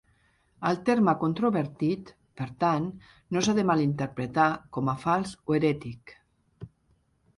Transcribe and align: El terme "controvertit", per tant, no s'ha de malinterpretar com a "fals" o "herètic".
El 0.69 0.77
terme 0.85 1.13
"controvertit", 1.23 2.09
per 2.41 2.47
tant, 2.65 2.87
no 3.35 3.43
s'ha 3.49 3.55
de 3.61 3.67
malinterpretar 3.73 4.49
com 4.79 4.91
a 4.95 4.99
"fals" 5.05 5.35
o 5.53 5.59
"herètic". 5.59 6.17